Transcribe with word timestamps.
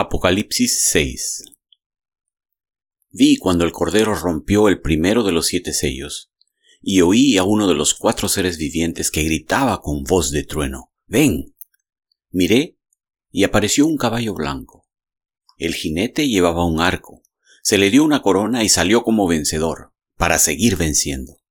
Apocalipsis 0.00 0.88
6 0.92 1.44
Vi 3.10 3.36
cuando 3.36 3.66
el 3.66 3.72
Cordero 3.72 4.14
rompió 4.14 4.68
el 4.68 4.80
primero 4.80 5.24
de 5.24 5.32
los 5.32 5.48
siete 5.48 5.74
sellos, 5.74 6.32
y 6.80 7.02
oí 7.02 7.36
a 7.36 7.44
uno 7.44 7.68
de 7.68 7.74
los 7.74 7.92
cuatro 7.92 8.30
seres 8.30 8.56
vivientes 8.56 9.10
que 9.10 9.24
gritaba 9.24 9.82
con 9.82 10.04
voz 10.04 10.30
de 10.30 10.44
trueno, 10.44 10.90
Ven. 11.06 11.54
Miré, 12.30 12.78
y 13.30 13.44
apareció 13.44 13.86
un 13.86 13.98
caballo 13.98 14.32
blanco. 14.32 14.88
El 15.58 15.74
jinete 15.74 16.28
llevaba 16.28 16.64
un 16.64 16.80
arco, 16.80 17.22
se 17.62 17.76
le 17.76 17.90
dio 17.90 18.02
una 18.02 18.22
corona 18.22 18.64
y 18.64 18.70
salió 18.70 19.02
como 19.02 19.28
vencedor, 19.28 19.92
para 20.16 20.38
seguir 20.38 20.76
venciendo. 20.76 21.42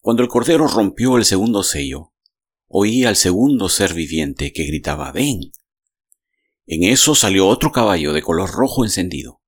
Cuando 0.00 0.22
el 0.22 0.30
Cordero 0.30 0.66
rompió 0.66 1.18
el 1.18 1.26
segundo 1.26 1.62
sello, 1.62 2.14
oí 2.68 3.04
al 3.04 3.16
segundo 3.16 3.68
ser 3.68 3.92
viviente 3.92 4.54
que 4.54 4.64
gritaba, 4.64 5.12
Ven. 5.12 5.52
En 6.66 6.84
eso 6.84 7.14
salió 7.14 7.46
otro 7.46 7.72
caballo 7.72 8.12
de 8.12 8.22
color 8.22 8.50
rojo 8.50 8.84
encendido. 8.84 9.42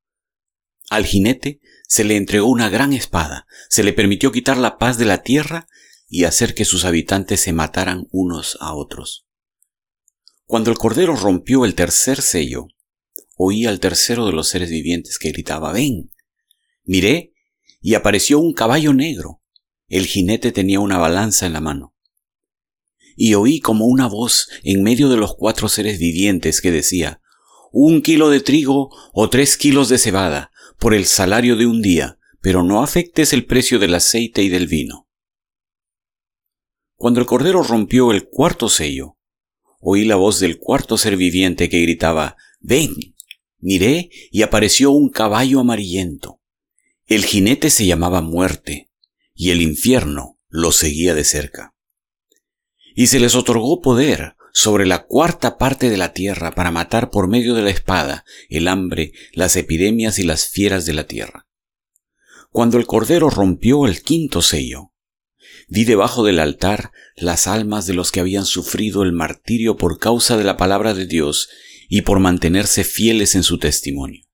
Al 0.90 1.06
jinete 1.06 1.60
se 1.88 2.04
le 2.04 2.16
entregó 2.16 2.46
una 2.46 2.68
gran 2.68 2.92
espada, 2.92 3.46
se 3.68 3.82
le 3.82 3.92
permitió 3.92 4.32
quitar 4.32 4.58
la 4.58 4.78
paz 4.78 4.98
de 4.98 5.06
la 5.06 5.22
tierra 5.22 5.66
y 6.08 6.24
hacer 6.24 6.54
que 6.54 6.64
sus 6.64 6.84
habitantes 6.84 7.40
se 7.40 7.52
mataran 7.52 8.06
unos 8.10 8.58
a 8.60 8.74
otros. 8.74 9.26
Cuando 10.44 10.70
el 10.70 10.78
cordero 10.78 11.16
rompió 11.16 11.64
el 11.64 11.74
tercer 11.74 12.20
sello, 12.22 12.68
oí 13.36 13.66
al 13.66 13.80
tercero 13.80 14.26
de 14.26 14.32
los 14.32 14.48
seres 14.48 14.70
vivientes 14.70 15.18
que 15.18 15.32
gritaba, 15.32 15.72
ven. 15.72 16.12
Miré 16.84 17.32
y 17.80 17.94
apareció 17.94 18.38
un 18.38 18.52
caballo 18.52 18.92
negro. 18.92 19.40
El 19.88 20.06
jinete 20.06 20.52
tenía 20.52 20.80
una 20.80 20.98
balanza 20.98 21.46
en 21.46 21.52
la 21.52 21.60
mano 21.60 21.95
y 23.16 23.34
oí 23.34 23.60
como 23.60 23.86
una 23.86 24.06
voz 24.06 24.48
en 24.62 24.82
medio 24.82 25.08
de 25.08 25.16
los 25.16 25.34
cuatro 25.34 25.68
seres 25.68 25.98
vivientes 25.98 26.60
que 26.60 26.70
decía, 26.70 27.20
un 27.72 28.02
kilo 28.02 28.28
de 28.28 28.40
trigo 28.40 28.90
o 29.12 29.30
tres 29.30 29.56
kilos 29.56 29.88
de 29.88 29.98
cebada, 29.98 30.52
por 30.78 30.94
el 30.94 31.06
salario 31.06 31.56
de 31.56 31.66
un 31.66 31.80
día, 31.80 32.18
pero 32.42 32.62
no 32.62 32.82
afectes 32.82 33.32
el 33.32 33.46
precio 33.46 33.78
del 33.78 33.94
aceite 33.94 34.42
y 34.42 34.50
del 34.50 34.66
vino. 34.66 35.08
Cuando 36.94 37.20
el 37.20 37.26
Cordero 37.26 37.62
rompió 37.62 38.12
el 38.12 38.28
cuarto 38.28 38.68
sello, 38.68 39.16
oí 39.80 40.04
la 40.04 40.16
voz 40.16 40.38
del 40.38 40.58
cuarto 40.58 40.98
ser 40.98 41.16
viviente 41.16 41.68
que 41.68 41.80
gritaba, 41.80 42.36
Ven. 42.60 42.94
Miré 43.58 44.10
y 44.30 44.42
apareció 44.42 44.90
un 44.90 45.08
caballo 45.08 45.60
amarillento. 45.60 46.40
El 47.06 47.24
jinete 47.24 47.70
se 47.70 47.86
llamaba 47.86 48.20
muerte, 48.20 48.90
y 49.34 49.50
el 49.50 49.62
infierno 49.62 50.38
lo 50.48 50.72
seguía 50.72 51.14
de 51.14 51.24
cerca 51.24 51.75
y 52.96 53.06
se 53.08 53.20
les 53.20 53.36
otorgó 53.36 53.80
poder 53.80 54.34
sobre 54.52 54.86
la 54.86 55.04
cuarta 55.04 55.58
parte 55.58 55.90
de 55.90 55.98
la 55.98 56.14
tierra 56.14 56.52
para 56.52 56.70
matar 56.70 57.10
por 57.10 57.28
medio 57.28 57.54
de 57.54 57.60
la 57.60 57.68
espada 57.68 58.24
el 58.48 58.66
hambre, 58.66 59.12
las 59.34 59.54
epidemias 59.54 60.18
y 60.18 60.22
las 60.22 60.48
fieras 60.48 60.86
de 60.86 60.94
la 60.94 61.04
tierra. 61.04 61.46
Cuando 62.50 62.78
el 62.78 62.86
Cordero 62.86 63.28
rompió 63.28 63.86
el 63.86 64.00
quinto 64.00 64.40
sello, 64.40 64.92
vi 65.68 65.84
debajo 65.84 66.24
del 66.24 66.38
altar 66.38 66.90
las 67.16 67.46
almas 67.46 67.86
de 67.86 67.92
los 67.92 68.10
que 68.12 68.20
habían 68.20 68.46
sufrido 68.46 69.02
el 69.02 69.12
martirio 69.12 69.76
por 69.76 69.98
causa 69.98 70.38
de 70.38 70.44
la 70.44 70.56
palabra 70.56 70.94
de 70.94 71.06
Dios 71.06 71.50
y 71.90 72.00
por 72.00 72.18
mantenerse 72.18 72.82
fieles 72.82 73.34
en 73.34 73.42
su 73.42 73.58
testimonio. 73.58 74.24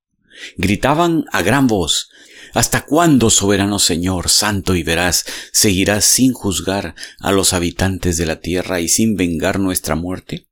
Gritaban 0.56 1.24
a 1.32 1.42
gran 1.42 1.66
voz, 1.66 2.10
¿Hasta 2.54 2.84
cuándo, 2.84 3.30
soberano 3.30 3.78
Señor, 3.78 4.28
santo 4.28 4.74
y 4.74 4.82
veraz, 4.82 5.24
seguirás 5.52 6.04
sin 6.04 6.32
juzgar 6.32 6.94
a 7.18 7.32
los 7.32 7.54
habitantes 7.54 8.18
de 8.18 8.26
la 8.26 8.40
tierra 8.40 8.80
y 8.80 8.88
sin 8.88 9.16
vengar 9.16 9.58
nuestra 9.58 9.94
muerte? 9.94 10.48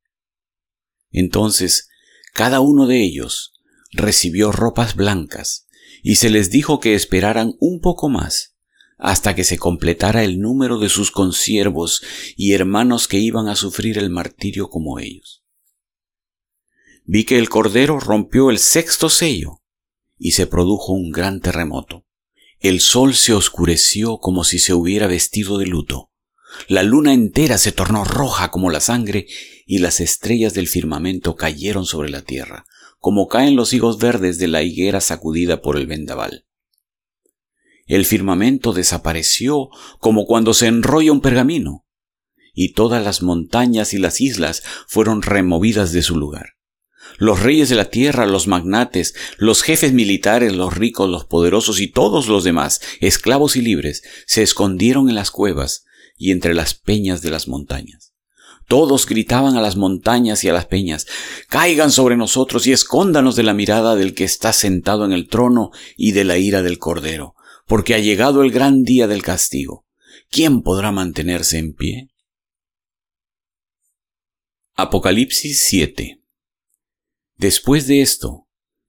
Entonces, 1.10 1.88
cada 2.32 2.60
uno 2.60 2.86
de 2.86 3.02
ellos 3.02 3.52
recibió 3.92 4.52
ropas 4.52 4.94
blancas, 4.94 5.66
y 6.02 6.16
se 6.16 6.30
les 6.30 6.50
dijo 6.50 6.80
que 6.80 6.94
esperaran 6.94 7.54
un 7.60 7.80
poco 7.80 8.08
más, 8.08 8.56
hasta 8.96 9.34
que 9.34 9.44
se 9.44 9.58
completara 9.58 10.24
el 10.24 10.40
número 10.40 10.78
de 10.78 10.88
sus 10.88 11.10
consiervos 11.10 12.02
y 12.36 12.52
hermanos 12.52 13.08
que 13.08 13.18
iban 13.18 13.48
a 13.48 13.56
sufrir 13.56 13.98
el 13.98 14.10
martirio 14.10 14.68
como 14.68 14.98
ellos. 14.98 15.42
Vi 17.04 17.24
que 17.24 17.38
el 17.38 17.48
Cordero 17.48 17.98
rompió 17.98 18.50
el 18.50 18.58
sexto 18.58 19.08
sello, 19.08 19.59
y 20.20 20.32
se 20.32 20.46
produjo 20.46 20.92
un 20.92 21.10
gran 21.10 21.40
terremoto. 21.40 22.04
El 22.60 22.80
sol 22.80 23.14
se 23.14 23.32
oscureció 23.32 24.18
como 24.18 24.44
si 24.44 24.58
se 24.58 24.74
hubiera 24.74 25.06
vestido 25.06 25.56
de 25.56 25.66
luto. 25.66 26.12
La 26.68 26.82
luna 26.82 27.14
entera 27.14 27.56
se 27.56 27.72
tornó 27.72 28.04
roja 28.04 28.50
como 28.50 28.70
la 28.70 28.80
sangre 28.80 29.26
y 29.66 29.78
las 29.78 29.98
estrellas 29.98 30.52
del 30.52 30.68
firmamento 30.68 31.36
cayeron 31.36 31.86
sobre 31.86 32.10
la 32.10 32.20
tierra, 32.20 32.66
como 32.98 33.28
caen 33.28 33.56
los 33.56 33.72
higos 33.72 33.98
verdes 33.98 34.36
de 34.38 34.48
la 34.48 34.62
higuera 34.62 35.00
sacudida 35.00 35.62
por 35.62 35.78
el 35.78 35.86
vendaval. 35.86 36.44
El 37.86 38.04
firmamento 38.04 38.74
desapareció 38.74 39.70
como 39.98 40.26
cuando 40.26 40.52
se 40.52 40.66
enrolla 40.66 41.12
un 41.12 41.22
pergamino, 41.22 41.86
y 42.52 42.74
todas 42.74 43.02
las 43.02 43.22
montañas 43.22 43.94
y 43.94 43.98
las 43.98 44.20
islas 44.20 44.62
fueron 44.86 45.22
removidas 45.22 45.92
de 45.92 46.02
su 46.02 46.16
lugar. 46.16 46.59
Los 47.20 47.40
reyes 47.40 47.68
de 47.68 47.74
la 47.74 47.90
tierra, 47.90 48.24
los 48.24 48.46
magnates, 48.46 49.14
los 49.36 49.60
jefes 49.62 49.92
militares, 49.92 50.54
los 50.54 50.74
ricos, 50.74 51.06
los 51.10 51.26
poderosos 51.26 51.78
y 51.78 51.88
todos 51.88 52.28
los 52.28 52.44
demás, 52.44 52.80
esclavos 53.00 53.56
y 53.56 53.60
libres, 53.60 54.02
se 54.26 54.42
escondieron 54.42 55.10
en 55.10 55.16
las 55.16 55.30
cuevas 55.30 55.84
y 56.16 56.30
entre 56.30 56.54
las 56.54 56.72
peñas 56.72 57.20
de 57.20 57.28
las 57.28 57.46
montañas. 57.46 58.14
Todos 58.68 59.04
gritaban 59.04 59.58
a 59.58 59.60
las 59.60 59.76
montañas 59.76 60.44
y 60.44 60.48
a 60.48 60.54
las 60.54 60.64
peñas, 60.64 61.06
caigan 61.50 61.90
sobre 61.90 62.16
nosotros 62.16 62.66
y 62.66 62.72
escóndanos 62.72 63.36
de 63.36 63.42
la 63.42 63.52
mirada 63.52 63.96
del 63.96 64.14
que 64.14 64.24
está 64.24 64.54
sentado 64.54 65.04
en 65.04 65.12
el 65.12 65.28
trono 65.28 65.72
y 65.98 66.12
de 66.12 66.24
la 66.24 66.38
ira 66.38 66.62
del 66.62 66.78
Cordero, 66.78 67.34
porque 67.66 67.94
ha 67.94 67.98
llegado 67.98 68.42
el 68.42 68.50
gran 68.50 68.82
día 68.82 69.06
del 69.06 69.22
castigo. 69.22 69.84
¿Quién 70.30 70.62
podrá 70.62 70.90
mantenerse 70.90 71.58
en 71.58 71.74
pie? 71.74 72.08
Apocalipsis 74.74 75.66
7 75.66 76.19
Después 77.40 77.86
de 77.86 78.02
esto, 78.02 78.46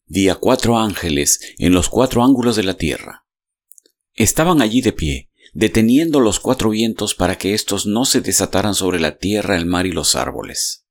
vi 0.08 0.28
a 0.28 0.36
cuatro 0.36 0.78
ángeles 0.78 1.40
en 1.58 1.72
los 1.72 1.88
cuatro 1.88 2.22
ángulos 2.22 2.58
de 2.58 2.64
la 2.64 2.74
tierra. 2.74 3.24
Estaban 4.14 4.62
allí 4.62 4.82
de 4.82 4.92
pie, 4.92 5.30
deteniendo 5.54 6.20
los 6.20 6.42
cuatro 6.42 6.72
vientos 6.72 7.16
para 7.16 7.38
que 7.38 7.54
éstos 7.54 7.86
no 7.86 8.04
se 8.04 8.20
desataran 8.20 8.76
sobre 8.76 9.00
la 9.00 9.18
tierra, 9.18 9.56
el 9.56 9.66
mar 9.66 9.86
y 9.86 9.94
los 9.94 10.16
árboles. 10.16 10.86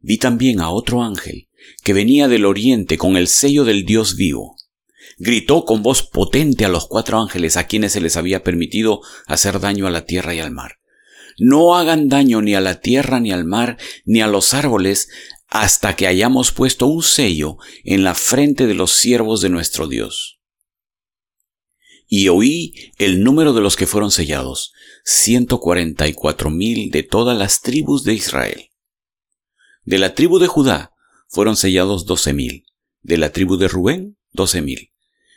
Vi 0.00 0.18
también 0.18 0.60
a 0.60 0.70
otro 0.70 1.04
ángel, 1.04 1.48
que 1.84 1.92
venía 1.92 2.26
del 2.26 2.46
oriente 2.46 2.98
con 2.98 3.16
el 3.16 3.28
sello 3.28 3.64
del 3.64 3.84
Dios 3.84 4.16
vivo. 4.16 4.56
Gritó 5.18 5.64
con 5.64 5.84
voz 5.84 6.02
potente 6.02 6.64
a 6.64 6.68
los 6.68 6.88
cuatro 6.88 7.20
ángeles 7.20 7.56
a 7.56 7.68
quienes 7.68 7.92
se 7.92 8.00
les 8.00 8.16
había 8.16 8.42
permitido 8.42 9.02
hacer 9.26 9.60
daño 9.60 9.86
a 9.86 9.90
la 9.92 10.04
tierra 10.04 10.34
y 10.34 10.40
al 10.40 10.50
mar. 10.50 10.80
No 11.38 11.76
hagan 11.76 12.08
daño 12.08 12.42
ni 12.42 12.54
a 12.54 12.60
la 12.60 12.80
tierra 12.80 13.20
ni 13.20 13.32
al 13.32 13.44
mar 13.44 13.76
ni 14.04 14.20
a 14.20 14.26
los 14.26 14.54
árboles 14.54 15.08
hasta 15.48 15.94
que 15.96 16.06
hayamos 16.06 16.52
puesto 16.52 16.86
un 16.86 17.02
sello 17.02 17.58
en 17.84 18.04
la 18.04 18.14
frente 18.14 18.66
de 18.66 18.74
los 18.74 18.92
siervos 18.92 19.40
de 19.40 19.50
nuestro 19.50 19.86
Dios. 19.86 20.40
Y 22.06 22.28
oí 22.28 22.74
el 22.98 23.22
número 23.22 23.52
de 23.52 23.60
los 23.60 23.76
que 23.76 23.86
fueron 23.86 24.10
sellados, 24.10 24.72
ciento 25.04 25.60
cuarenta 25.60 26.06
y 26.06 26.12
cuatro 26.12 26.50
mil 26.50 26.90
de 26.90 27.02
todas 27.02 27.36
las 27.36 27.60
tribus 27.60 28.04
de 28.04 28.14
Israel. 28.14 28.70
De 29.84 29.98
la 29.98 30.14
tribu 30.14 30.38
de 30.38 30.46
Judá 30.46 30.92
fueron 31.28 31.56
sellados 31.56 32.04
doce 32.06 32.32
mil, 32.32 32.64
de 33.02 33.18
la 33.18 33.32
tribu 33.32 33.56
de 33.56 33.68
Rubén 33.68 34.16
doce 34.32 34.62
mil, 34.62 34.92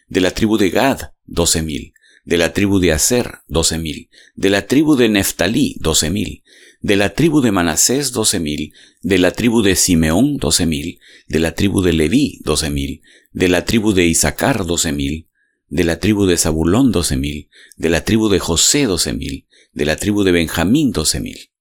de 0.07 0.22
la 0.22 0.31
tribu 0.31 0.57
de 0.57 0.69
Gad 0.69 1.12
doce 1.25 1.62
mil, 1.62 1.94
de 2.27 2.38
la 2.38 2.51
tribu 2.51 2.79
de 2.79 2.91
Aser 2.91 3.39
doce 3.47 3.77
mil, 3.77 4.09
de 4.35 4.49
la 4.49 4.67
tribu 4.67 4.97
de 4.97 5.07
Neftalí 5.07 5.77
doce 5.79 6.09
mil, 6.09 6.43
de 6.81 6.97
la 6.97 7.13
tribu 7.13 7.39
de 7.39 7.53
Manasés 7.53 8.11
doce 8.11 8.41
mil, 8.41 8.73
de 9.01 9.17
la 9.17 9.31
tribu 9.31 9.61
de 9.61 9.77
Simeón 9.77 10.35
doce 10.35 10.65
mil, 10.65 10.99
de 11.29 11.39
la 11.39 11.53
tribu 11.53 11.81
de 11.81 11.94
Leví 11.94 12.41
doce 12.44 12.69
mil, 12.69 13.01
de 13.31 13.47
la 13.47 13.63
tribu 13.63 13.94
de 13.94 14.07
Isaacar 14.07 14.65
doce 14.65 14.91
mil, 14.91 15.29
de 15.69 15.85
la 15.85 16.00
tribu 16.00 16.25
de 16.25 16.35
Zabulón 16.35 16.91
doce 16.91 17.15
mil, 17.15 17.50
de 17.77 17.89
la 17.89 18.03
tribu 18.03 18.27
de 18.27 18.39
José 18.39 18.88
doce 18.88 19.13
mil, 19.13 19.47
de 19.71 19.85
la 19.85 19.95
tribu 19.95 20.23
de 20.25 20.33
Benjamín 20.33 20.91
doce 20.91 21.21
mil. 21.21 21.51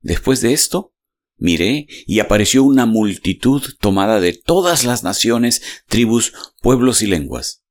Después 0.00 0.40
de 0.40 0.54
esto, 0.54 0.92
miré 1.36 1.86
y 2.04 2.18
apareció 2.18 2.64
una 2.64 2.86
multitud 2.86 3.62
tomada 3.78 4.20
de 4.20 4.32
todas 4.32 4.82
las 4.82 5.04
naciones, 5.04 5.62
tribus, 5.86 6.32
pueblos 6.60 7.00
y 7.02 7.06
lenguas. 7.06 7.61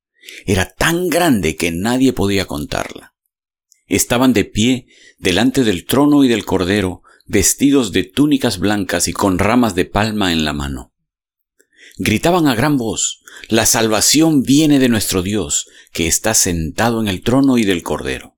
Era 0.46 0.74
tan 0.74 1.10
grande 1.10 1.56
que 1.56 1.72
nadie 1.72 2.14
podía 2.14 2.46
contarla 2.46 3.12
estaban 3.96 4.32
de 4.34 4.46
pie 4.46 4.88
delante 5.18 5.64
del 5.64 5.86
trono 5.86 6.24
y 6.24 6.30
del 6.30 6.46
cordero, 6.46 7.04
vestidos 7.26 7.92
de 7.92 8.04
túnicas 8.04 8.58
blancas 8.58 9.08
y 9.08 9.14
con 9.14 9.38
ramas 9.38 9.76
de 9.76 9.86
palma 9.86 10.32
en 10.32 10.46
la 10.46 10.54
mano. 10.54 10.94
Gritaban 11.98 12.48
a 12.48 12.56
gran 12.56 12.78
voz, 12.78 13.22
La 13.50 13.66
salvación 13.66 14.44
viene 14.44 14.80
de 14.80 14.90
nuestro 14.90 15.22
Dios, 15.22 15.68
que 15.92 16.08
está 16.08 16.34
sentado 16.34 17.02
en 17.02 17.08
el 17.08 17.22
trono 17.22 17.58
y 17.58 17.66
del 17.66 17.84
cordero. 17.84 18.38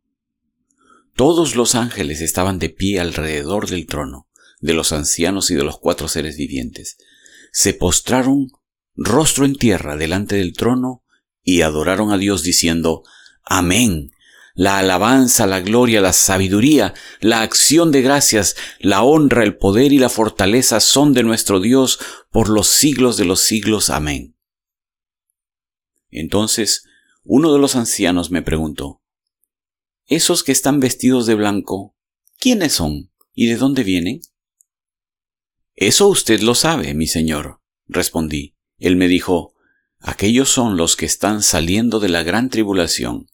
Todos 1.16 1.56
los 1.56 1.76
ángeles 1.76 2.22
estaban 2.22 2.58
de 2.58 2.70
pie 2.70 3.00
alrededor 3.00 3.70
del 3.70 3.86
trono, 3.86 4.28
de 4.60 4.74
los 4.74 4.92
ancianos 4.92 5.52
y 5.52 5.56
de 5.56 5.64
los 5.64 5.78
cuatro 5.80 6.08
seres 6.08 6.38
vivientes. 6.38 6.98
se 7.52 7.76
postraron 7.76 8.48
rostro 8.96 9.46
en 9.46 9.56
tierra 9.56 9.96
delante 9.96 10.36
del 10.36 10.54
trono 10.54 11.03
y 11.44 11.62
adoraron 11.62 12.12
a 12.12 12.18
Dios 12.18 12.44
diciendo, 12.44 13.04
Amén. 13.44 14.12
La 14.56 14.78
alabanza, 14.78 15.48
la 15.48 15.62
gloria, 15.62 16.00
la 16.00 16.14
sabiduría, 16.14 16.94
la 17.20 17.42
acción 17.42 17.92
de 17.92 18.04
gracias, 18.04 18.56
la 18.80 19.02
honra, 19.02 19.44
el 19.44 19.58
poder 19.58 19.92
y 19.92 19.98
la 19.98 20.10
fortaleza 20.10 20.80
son 20.80 21.14
de 21.14 21.24
nuestro 21.24 21.60
Dios 21.60 22.00
por 22.32 22.50
los 22.50 22.68
siglos 22.68 23.18
de 23.18 23.26
los 23.26 23.40
siglos. 23.40 23.90
Amén. 23.90 24.36
Entonces 26.12 26.86
uno 27.24 27.54
de 27.54 27.60
los 27.60 27.76
ancianos 27.76 28.32
me 28.32 28.42
preguntó, 28.42 29.02
¿Esos 30.06 30.44
que 30.44 30.52
están 30.52 30.80
vestidos 30.80 31.26
de 31.26 31.36
blanco, 31.36 31.96
quiénes 32.38 32.74
son 32.74 33.12
y 33.34 33.48
de 33.48 33.56
dónde 33.56 33.84
vienen? 33.84 34.22
Eso 35.76 36.08
usted 36.10 36.42
lo 36.42 36.54
sabe, 36.54 36.94
mi 36.94 37.08
señor, 37.08 37.62
respondí. 37.88 38.56
Él 38.78 38.98
me 38.98 39.08
dijo, 39.08 39.53
aquellos 40.04 40.50
son 40.50 40.78
los 40.78 40.96
que 40.96 41.08
están 41.08 41.42
saliendo 41.42 42.00
de 42.00 42.10
la 42.10 42.22
gran 42.22 42.50
tribulación. 42.50 43.28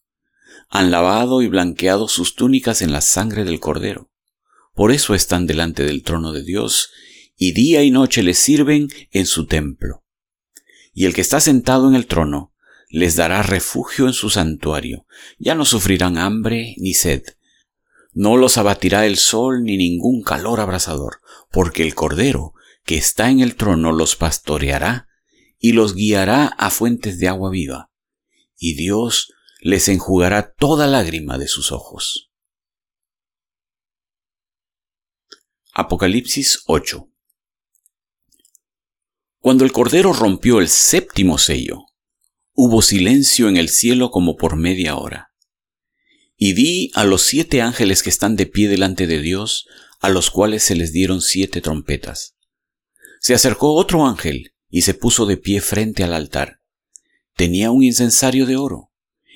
Han 0.69 0.92
lavado 0.92 1.42
y 1.42 1.48
blanqueado 1.48 2.07
sus 2.07 2.36
túnicas 2.36 2.81
en 2.81 2.94
la 2.94 3.01
sangre 3.01 3.44
del 3.44 3.60
Cordero. 3.60 4.10
Por 4.75 4.92
eso 4.92 5.16
están 5.16 5.48
delante 5.48 5.83
del 5.83 6.04
trono 6.04 6.31
de 6.31 6.44
Dios, 6.44 6.92
y 7.36 7.51
día 7.54 7.83
y 7.83 7.92
noche 7.92 8.24
les 8.24 8.38
sirven 8.38 8.88
en 9.12 9.25
su 9.25 9.45
templo. 9.48 10.04
Y 10.94 11.06
el 11.06 11.13
que 11.13 11.21
está 11.21 11.42
sentado 11.42 11.89
en 11.89 11.95
el 11.95 12.06
trono 12.06 12.54
les 12.89 13.15
dará 13.15 13.44
refugio 13.44 14.07
en 14.07 14.13
su 14.13 14.30
santuario. 14.30 15.06
Ya 15.38 15.56
no 15.56 15.65
sufrirán 15.65 16.18
hambre 16.18 16.75
ni 16.77 16.94
sed. 16.94 17.24
No 18.13 18.38
los 18.38 18.57
abatirá 18.57 19.06
el 19.06 19.18
sol 19.18 19.63
ni 19.63 19.77
ningún 19.77 20.24
calor 20.24 20.60
abrasador, 20.60 21.22
porque 21.51 21.83
el 21.83 21.95
Cordero 21.95 22.54
que 22.86 22.98
está 22.98 23.30
en 23.30 23.39
el 23.39 23.56
trono 23.56 23.92
los 23.92 24.15
pastoreará 24.15 25.09
y 25.60 25.74
los 25.74 25.94
guiará 25.94 26.48
a 26.48 26.70
fuentes 26.70 27.20
de 27.20 27.28
agua 27.28 27.52
viva, 27.52 27.92
y 28.58 28.76
Dios 28.76 29.34
les 29.60 29.90
enjugará 29.90 30.54
toda 30.54 30.88
lágrima 30.88 31.38
de 31.38 31.48
sus 31.48 31.74
ojos. 31.74 32.32
Apocalipsis 35.74 36.64
8 36.66 37.10
Cuando 39.40 39.66
el 39.66 39.72
Cordero 39.74 40.14
rompió 40.14 40.60
el 40.60 40.70
séptimo 40.70 41.38
sello, 41.38 41.86
hubo 42.54 42.82
silencio 42.82 43.50
en 43.50 43.58
el 43.58 43.70
cielo 43.70 44.12
como 44.12 44.38
por 44.38 44.56
media 44.56 44.96
hora. 44.96 45.34
Y 46.38 46.54
vi 46.54 46.92
a 46.96 47.04
los 47.04 47.24
siete 47.24 47.62
ángeles 47.62 48.02
que 48.02 48.10
están 48.10 48.38
de 48.38 48.46
pie 48.46 48.70
delante 48.70 49.08
de 49.08 49.20
Dios, 49.20 49.68
a 50.00 50.08
los 50.08 50.32
cuales 50.32 50.64
se 50.64 50.76
les 50.76 50.94
dieron 50.94 51.22
siete 51.22 51.60
trompetas. 51.60 52.38
Se 53.20 53.34
acercó 53.34 53.74
otro 53.74 54.06
ángel 54.06 54.54
y 54.69 54.81
se 54.83 54.94
puso 54.94 55.25
de 55.25 55.38
pie 55.38 55.62
frente 55.62 56.04
al 56.04 56.13
altar. 56.13 56.62
Tenía 57.36 57.71
un 57.71 57.83
incensario 57.83 58.45
de 58.45 58.57
oro, 58.57 58.92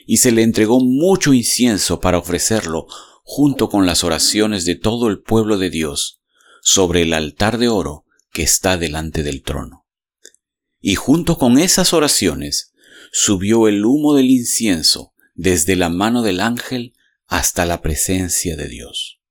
y 0.06 0.18
se 0.18 0.32
le 0.32 0.44
entregó 0.44 0.80
mucho 0.80 1.34
incienso 1.34 2.00
para 2.00 2.18
ofrecerlo 2.18 2.88
junto 3.24 3.70
con 3.70 3.86
las 3.86 4.04
oraciones 4.04 4.66
de 4.66 4.76
todo 4.76 5.08
el 5.08 5.22
pueblo 5.22 5.58
de 5.58 5.70
Dios 5.70 6.22
sobre 6.62 7.04
el 7.04 7.14
altar 7.14 7.58
de 7.58 7.70
oro 7.70 8.06
que 8.32 8.44
está 8.44 8.78
delante 8.78 9.24
del 9.24 9.44
trono. 9.44 9.88
Y 10.82 10.96
junto 10.96 11.38
con 11.38 11.58
esas 11.58 11.94
oraciones 11.94 12.74
subió 13.12 13.68
el 13.68 13.86
humo 13.86 14.16
del 14.16 14.30
incienso 14.30 15.14
desde 15.34 15.76
la 15.76 15.90
mano 15.90 16.22
del 16.22 16.42
ángel 16.42 16.94
hasta 17.28 17.66
la 17.66 17.82
presencia 17.82 18.58
de 18.58 18.68
Dios. 18.68 19.22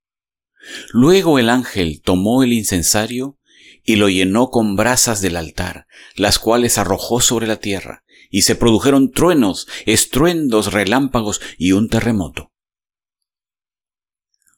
Luego 0.91 1.39
el 1.39 1.49
ángel 1.49 2.01
tomó 2.01 2.43
el 2.43 2.53
incensario 2.53 3.37
y 3.83 3.97
lo 3.97 4.09
llenó 4.09 4.49
con 4.49 4.75
brasas 4.75 5.21
del 5.21 5.35
altar, 5.35 5.87
las 6.15 6.39
cuales 6.39 6.77
arrojó 6.77 7.21
sobre 7.21 7.47
la 7.47 7.57
tierra, 7.57 8.03
y 8.29 8.43
se 8.43 8.55
produjeron 8.55 9.11
truenos, 9.11 9.67
estruendos, 9.85 10.73
relámpagos 10.73 11.41
y 11.57 11.73
un 11.73 11.89
terremoto. 11.89 12.51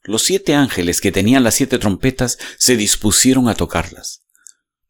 Los 0.04 0.22
siete 0.22 0.54
ángeles 0.54 1.02
que 1.02 1.12
tenían 1.12 1.44
las 1.44 1.56
siete 1.56 1.80
trompetas 1.80 2.38
se 2.58 2.78
dispusieron 2.78 3.50
a 3.50 3.56
tocarlas. 3.56 4.24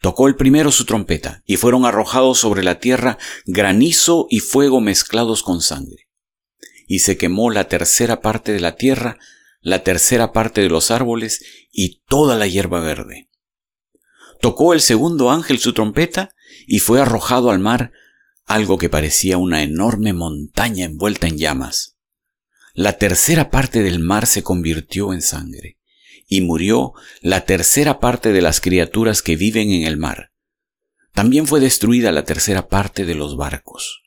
Tocó 0.01 0.27
el 0.27 0.35
primero 0.35 0.71
su 0.71 0.85
trompeta, 0.85 1.41
y 1.45 1.55
fueron 1.55 1.85
arrojados 1.85 2.37
sobre 2.37 2.63
la 2.63 2.79
tierra 2.79 3.17
granizo 3.45 4.27
y 4.29 4.41
fuego 4.41 4.81
mezclados 4.81 5.41
con 5.41 5.61
sangre. 5.61 6.09
Y 6.85 6.99
se 6.99 7.17
quemó 7.17 7.49
la 7.49 7.69
tercera 7.69 8.21
parte 8.21 8.51
de 8.51 8.59
la 8.59 8.75
tierra, 8.75 9.17
la 9.61 9.83
tercera 9.83 10.31
parte 10.33 10.61
de 10.61 10.69
los 10.69 10.91
árboles 10.91 11.43
y 11.71 12.01
toda 12.07 12.35
la 12.35 12.45
hierba 12.45 12.81
verde. 12.81 13.29
Tocó 14.45 14.73
el 14.73 14.81
segundo 14.81 15.31
ángel 15.31 15.57
su 15.57 15.73
trompeta, 15.73 16.35
y 16.67 16.77
fue 16.77 17.01
arrojado 17.01 17.49
al 17.49 17.57
mar 17.57 17.93
algo 18.45 18.77
que 18.77 18.89
parecía 18.89 19.39
una 19.39 19.63
enorme 19.63 20.13
montaña 20.13 20.85
envuelta 20.85 21.25
en 21.25 21.39
llamas. 21.39 21.97
La 22.75 22.99
tercera 22.99 23.49
parte 23.49 23.81
del 23.81 23.97
mar 23.97 24.27
se 24.27 24.43
convirtió 24.43 25.13
en 25.13 25.23
sangre, 25.23 25.79
y 26.27 26.41
murió 26.41 26.93
la 27.21 27.41
tercera 27.45 27.99
parte 27.99 28.33
de 28.33 28.43
las 28.43 28.61
criaturas 28.61 29.23
que 29.23 29.35
viven 29.35 29.71
en 29.71 29.81
el 29.81 29.97
mar. 29.97 30.31
También 31.11 31.47
fue 31.47 31.59
destruida 31.59 32.11
la 32.11 32.23
tercera 32.23 32.67
parte 32.67 33.03
de 33.03 33.15
los 33.15 33.37
barcos. 33.37 34.03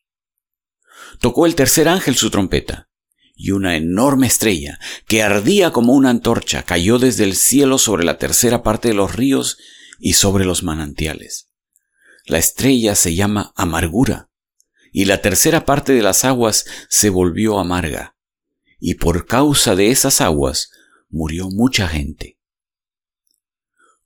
Tocó 1.19 1.47
el 1.47 1.57
tercer 1.57 1.89
ángel 1.89 2.15
su 2.15 2.31
trompeta, 2.31 2.89
y 3.35 3.51
una 3.51 3.77
enorme 3.77 4.29
estrella, 4.29 4.79
que 5.09 5.25
ardía 5.25 5.73
como 5.73 5.95
una 5.95 6.11
antorcha, 6.11 6.63
cayó 6.63 7.01
desde 7.01 7.25
el 7.25 7.35
cielo 7.35 7.77
sobre 7.77 8.05
la 8.05 8.19
tercera 8.19 8.63
parte 8.63 8.87
de 8.87 8.95
los 8.95 9.17
ríos 9.17 9.59
y 9.99 10.15
sobre 10.15 10.45
los 10.45 10.63
manantiales. 10.63 11.51
La 12.25 12.39
estrella 12.39 12.95
se 12.95 13.15
llama 13.15 13.53
amargura, 13.57 14.31
y 14.93 15.05
la 15.05 15.21
tercera 15.21 15.65
parte 15.65 15.93
de 15.93 16.03
las 16.03 16.25
aguas 16.25 16.65
se 16.89 17.11
volvió 17.11 17.59
amarga, 17.59 18.17
y 18.79 18.95
por 18.95 19.27
causa 19.27 19.75
de 19.75 19.91
esas 19.91 20.21
aguas 20.21 20.71
murió 21.09 21.49
mucha 21.51 21.89
gente. 21.89 22.39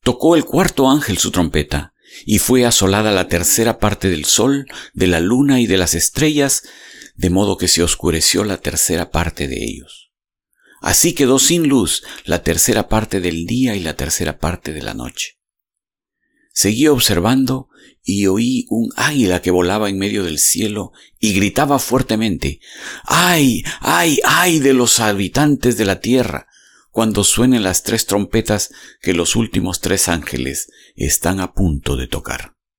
Tocó 0.03 0.35
el 0.35 0.45
cuarto 0.45 0.91
ángel 0.91 1.19
su 1.19 1.31
trompeta, 1.31 1.95
y 2.27 2.39
fue 2.39 2.67
asolada 2.67 3.13
la 3.13 3.29
tercera 3.29 3.79
parte 3.79 4.09
del 4.11 4.25
sol, 4.25 4.67
de 4.93 5.07
la 5.07 5.21
luna 5.21 5.61
y 5.61 5.67
de 5.67 5.79
las 5.79 5.95
estrellas, 5.95 6.63
de 7.15 7.31
modo 7.31 7.57
que 7.57 7.69
se 7.69 7.83
oscureció 7.83 8.45
la 8.45 8.59
tercera 8.59 9.11
parte 9.11 9.49
de 9.49 9.65
ellos. 9.65 10.13
Así 10.81 11.15
quedó 11.15 11.39
sin 11.39 11.69
luz 11.69 12.03
la 12.25 12.43
tercera 12.43 12.89
parte 12.89 13.21
del 13.21 13.47
día 13.47 13.77
y 13.77 13.81
la 13.81 13.95
tercera 13.95 14.39
parte 14.39 14.73
de 14.73 14.83
la 14.83 14.95
noche. 14.95 15.39
Seguí 16.53 16.89
observando 16.89 17.69
y 18.05 18.27
oí 18.27 18.67
un 18.69 18.91
águila 18.97 19.43
que 19.43 19.51
volaba 19.51 19.89
en 19.89 19.99
medio 19.99 20.25
del 20.25 20.39
cielo 20.39 20.93
y 21.19 21.35
gritaba 21.35 21.79
fuertemente, 21.79 22.61
¡Ay, 23.05 23.63
ay, 23.81 24.19
ay 24.25 24.59
de 24.59 24.75
los 24.75 25.01
habitantes 25.01 25.77
de 25.77 25.85
la 25.85 26.01
tierra! 26.01 26.49
cuando 26.93 27.25
suenen 27.25 27.65
las 27.65 27.83
tres 27.83 28.07
trompetas 28.07 28.71
que 29.01 29.15
los 29.15 29.35
últimos 29.35 29.81
tres 29.81 30.09
ángeles 30.09 30.71
están 30.95 31.41
a 31.41 31.55
punto 31.55 31.97
de 31.97 32.07
tocar. 32.07 32.55